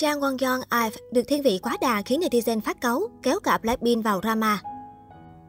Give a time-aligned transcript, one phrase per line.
[0.00, 3.58] Chang Won Yeon IVE được thiên vị quá đà khiến netizen phát cáu, kéo cả
[3.58, 4.58] Blackpink vào drama.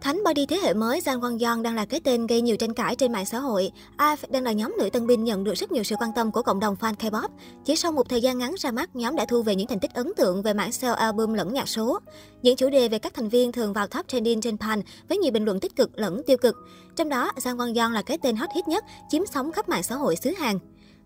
[0.01, 2.73] Thánh body thế hệ mới Jang Won Yeon đang là cái tên gây nhiều tranh
[2.73, 3.71] cãi trên mạng xã hội.
[3.99, 6.41] IVE đang là nhóm nữ tân binh nhận được rất nhiều sự quan tâm của
[6.41, 7.27] cộng đồng fan K-pop.
[7.65, 9.93] Chỉ sau một thời gian ngắn ra mắt, nhóm đã thu về những thành tích
[9.93, 11.99] ấn tượng về mảng sale album lẫn nhạc số.
[12.41, 15.31] Những chủ đề về các thành viên thường vào top trending trên Pan với nhiều
[15.31, 16.55] bình luận tích cực lẫn tiêu cực.
[16.95, 19.83] Trong đó, Jang Won Yeon là cái tên hot hit nhất, chiếm sóng khắp mạng
[19.83, 20.59] xã hội xứ Hàn.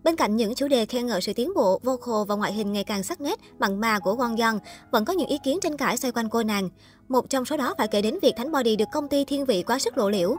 [0.06, 2.84] Bên cạnh những chủ đề khen ngợi sự tiến bộ, vocal và ngoại hình ngày
[2.84, 4.58] càng sắc nét, mặn mà của Won Young,
[4.90, 6.68] vẫn có những ý kiến tranh cãi xoay quanh cô nàng.
[7.08, 9.62] Một trong số đó phải kể đến việc Thánh Body được công ty thiên vị
[9.62, 10.36] quá sức lộ liễu.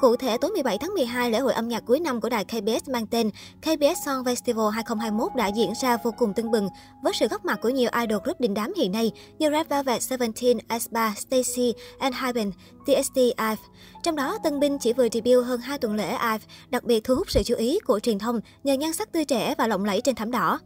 [0.00, 2.88] Cụ thể, tối 17 tháng 12, lễ hội âm nhạc cuối năm của đài KBS
[2.90, 3.30] mang tên
[3.60, 6.68] KBS Song Festival 2021 đã diễn ra vô cùng tưng bừng,
[7.02, 10.02] với sự góp mặt của nhiều idol group đình đám hiện nay như Red Velvet,
[10.02, 12.50] Seventeen, aespa, Stacy, Enhypen,
[12.86, 13.56] TST, IVE.
[14.02, 17.14] Trong đó, Tân Binh chỉ vừa debut hơn 2 tuần lễ IVE, đặc biệt thu
[17.14, 20.00] hút sự chú ý của truyền thông nhờ nhan sắc tươi trẻ và lộng lẫy
[20.00, 20.60] trên thảm đỏ.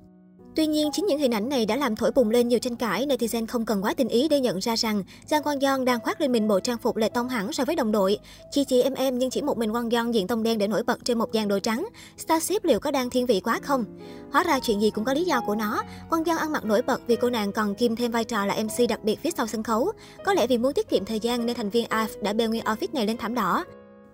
[0.58, 3.06] Tuy nhiên, chính những hình ảnh này đã làm thổi bùng lên nhiều tranh cãi,
[3.06, 6.20] netizen không cần quá tình ý để nhận ra rằng Giang Quang Yeon đang khoác
[6.20, 8.19] lên mình bộ trang phục lệ tông hẳn so với đồng đội.
[8.50, 10.83] Chi chi em em nhưng chỉ một mình Quang Yeon diện tông đen để nổi
[10.83, 11.88] bật trên một dàn đồ trắng.
[12.16, 13.84] Starship liệu có đang thiên vị quá không?
[14.33, 15.83] Hóa ra chuyện gì cũng có lý do của nó.
[16.10, 18.56] Quang Yeon ăn mặc nổi bật vì cô nàng còn kim thêm vai trò là
[18.62, 19.92] MC đặc biệt phía sau sân khấu.
[20.24, 22.64] Có lẽ vì muốn tiết kiệm thời gian nên thành viên af đã bê nguyên
[22.64, 23.64] outfit này lên thảm đỏ.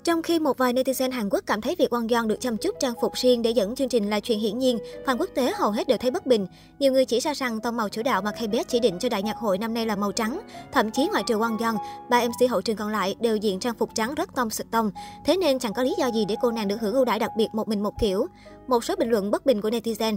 [0.05, 2.74] Trong khi một vài netizen Hàn Quốc cảm thấy việc Won Yeon được chăm chút
[2.80, 5.70] trang phục riêng để dẫn chương trình là chuyện hiển nhiên, fan quốc tế hầu
[5.70, 6.47] hết đều thấy bất bình.
[6.78, 9.22] Nhiều người chỉ ra rằng tông màu chủ đạo mà KBS chỉ định cho đại
[9.22, 10.41] nhạc hội năm nay là màu trắng.
[10.72, 11.75] Thậm chí ngoại trừ Won Yeon,
[12.10, 14.91] ba MC hậu trường còn lại đều diện trang phục trắng rất tông sực tông.
[15.25, 17.30] Thế nên chẳng có lý do gì để cô nàng được hưởng ưu đãi đặc
[17.36, 18.27] biệt một mình một kiểu.
[18.66, 20.16] Một số bình luận bất bình của netizen.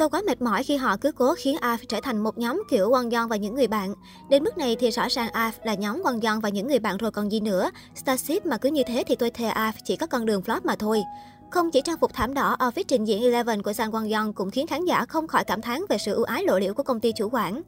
[0.00, 2.90] Tôi quá mệt mỏi khi họ cứ cố khiến AF trở thành một nhóm kiểu
[2.90, 3.94] Won Yeon và những người bạn.
[4.28, 6.96] Đến mức này thì rõ ràng AF là nhóm Won Yeon và những người bạn
[6.96, 7.70] rồi còn gì nữa.
[7.94, 10.76] Starship mà cứ như thế thì tôi thề AF chỉ có con đường flop mà
[10.76, 11.02] thôi.
[11.50, 14.50] Không chỉ trang phục thảm đỏ, outfit trình diễn Eleven của Sang Won Yeon cũng
[14.50, 17.00] khiến khán giả không khỏi cảm thán về sự ưu ái lộ liễu của công
[17.00, 17.62] ty chủ quản.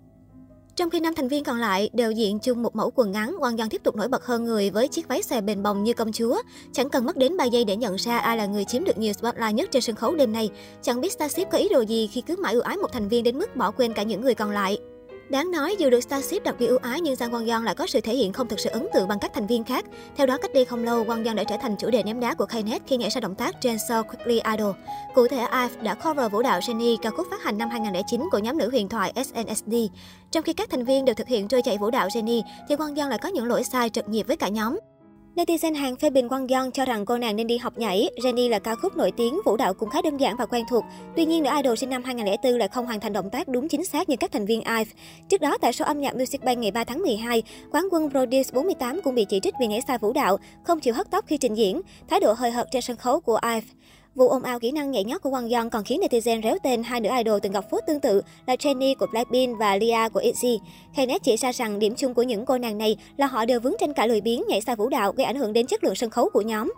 [0.77, 3.59] Trong khi năm thành viên còn lại đều diện chung một mẫu quần ngắn, Wang
[3.59, 6.13] Yang tiếp tục nổi bật hơn người với chiếc váy xòe bền bồng như công
[6.13, 6.43] chúa.
[6.73, 9.13] Chẳng cần mất đến 3 giây để nhận ra ai là người chiếm được nhiều
[9.13, 10.51] spotlight nhất trên sân khấu đêm nay.
[10.83, 13.25] Chẳng biết Starship có ý đồ gì khi cứ mãi ưu ái một thành viên
[13.25, 14.79] đến mức bỏ quên cả những người còn lại.
[15.33, 17.87] Đáng nói, dù được Starship đặc biệt ưu ái nhưng Sang Won Yeon lại có
[17.87, 19.85] sự thể hiện không thực sự ấn tượng bằng các thành viên khác.
[20.17, 22.35] Theo đó, cách đây không lâu, Won Yeon đã trở thành chủ đề ném đá
[22.35, 24.75] của Knet khi nhảy ra động tác trên show Quickly Idol.
[25.15, 28.39] Cụ thể, IVE đã cover vũ đạo Jennie, ca khúc phát hành năm 2009 của
[28.39, 29.75] nhóm nữ huyền thoại SNSD.
[30.31, 32.97] Trong khi các thành viên đều thực hiện trôi chạy vũ đạo Jennie, thì Won
[32.97, 34.79] Yeon lại có những lỗi sai trật nhịp với cả nhóm.
[35.37, 38.09] Netizen hàng phê bình Quang Yeon cho rằng cô nàng nên đi học nhảy.
[38.17, 40.85] Jennie là ca khúc nổi tiếng, vũ đạo cũng khá đơn giản và quen thuộc.
[41.17, 43.85] Tuy nhiên, nữ idol sinh năm 2004 lại không hoàn thành động tác đúng chính
[43.85, 44.93] xác như các thành viên IVE.
[45.29, 48.51] Trước đó, tại show âm nhạc Music Bank ngày 3 tháng 12, quán quân Produce
[48.53, 51.37] 48 cũng bị chỉ trích vì nhảy sai vũ đạo, không chịu hất tóc khi
[51.37, 53.67] trình diễn, thái độ hơi hợt trên sân khấu của IVE.
[54.15, 56.83] Vụ ồn ào kỹ năng nhảy nhót của Wang Yeon còn khiến netizen réo tên
[56.83, 60.21] hai nữ idol từng gặp phốt tương tự là Jennie của Blackpink và Lia của
[60.21, 60.59] ITZY.
[60.97, 63.75] Kenneth chỉ ra rằng điểm chung của những cô nàng này là họ đều vướng
[63.81, 66.11] trên cả lười biếng nhảy sai vũ đạo gây ảnh hưởng đến chất lượng sân
[66.11, 66.73] khấu của nhóm.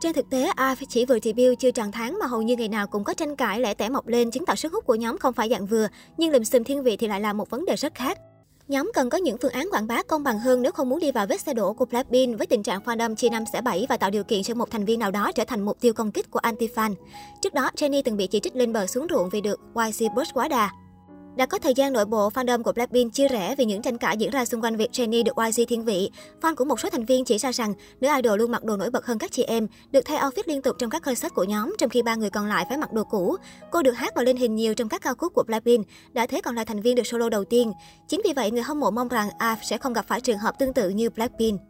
[0.00, 2.86] Trên thực tế, IVE chỉ vừa debut chưa tròn tháng mà hầu như ngày nào
[2.86, 5.32] cũng có tranh cãi lẻ tẻ mọc lên chứng tỏ sức hút của nhóm không
[5.32, 7.94] phải dạng vừa, nhưng lùm xùm thiên vị thì lại là một vấn đề rất
[7.94, 8.18] khác.
[8.72, 11.12] Nhóm cần có những phương án quảng bá công bằng hơn nếu không muốn đi
[11.12, 13.96] vào vết xe đổ của Blackpink với tình trạng fandom chia năm xẻ bảy và
[13.96, 16.30] tạo điều kiện cho một thành viên nào đó trở thành mục tiêu công kích
[16.30, 16.94] của anti-fan.
[17.42, 20.34] Trước đó, Jennie từng bị chỉ trích lên bờ xuống ruộng vì được YG push
[20.34, 20.70] quá đà.
[21.36, 24.16] Đã có thời gian nội bộ fandom của Blackpink chia rẽ vì những tranh cãi
[24.16, 26.10] diễn ra xung quanh việc Jennie được YG thiên vị.
[26.40, 28.90] Fan của một số thành viên chỉ ra rằng nữ idol luôn mặc đồ nổi
[28.90, 31.74] bật hơn các chị em, được thay outfit liên tục trong các concert của nhóm,
[31.78, 33.36] trong khi ba người còn lại phải mặc đồ cũ.
[33.70, 36.40] Cô được hát và lên hình nhiều trong các ca khúc của Blackpink, đã thế
[36.40, 37.72] còn là thành viên được solo đầu tiên.
[38.08, 40.58] Chính vì vậy, người hâm mộ mong rằng AF sẽ không gặp phải trường hợp
[40.58, 41.60] tương tự như Blackpink.